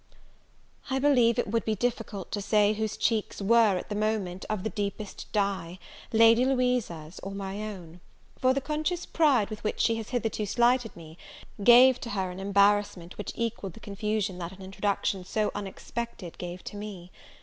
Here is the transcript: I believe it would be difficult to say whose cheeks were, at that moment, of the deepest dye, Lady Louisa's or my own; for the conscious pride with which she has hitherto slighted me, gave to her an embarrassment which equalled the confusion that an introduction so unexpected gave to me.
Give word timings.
I 0.89 0.97
believe 0.97 1.37
it 1.37 1.47
would 1.47 1.63
be 1.63 1.75
difficult 1.75 2.31
to 2.31 2.41
say 2.41 2.73
whose 2.73 2.97
cheeks 2.97 3.39
were, 3.39 3.77
at 3.77 3.89
that 3.89 3.95
moment, 3.95 4.45
of 4.49 4.63
the 4.63 4.71
deepest 4.71 5.31
dye, 5.31 5.77
Lady 6.11 6.43
Louisa's 6.43 7.19
or 7.21 7.33
my 7.33 7.61
own; 7.71 7.99
for 8.39 8.51
the 8.51 8.61
conscious 8.61 9.05
pride 9.05 9.51
with 9.51 9.63
which 9.63 9.79
she 9.79 9.97
has 9.97 10.09
hitherto 10.09 10.43
slighted 10.47 10.95
me, 10.95 11.19
gave 11.63 11.99
to 12.01 12.09
her 12.09 12.31
an 12.31 12.39
embarrassment 12.39 13.19
which 13.19 13.33
equalled 13.35 13.73
the 13.73 13.79
confusion 13.79 14.39
that 14.39 14.53
an 14.53 14.63
introduction 14.63 15.23
so 15.23 15.51
unexpected 15.53 16.39
gave 16.39 16.63
to 16.63 16.75
me. 16.77 17.11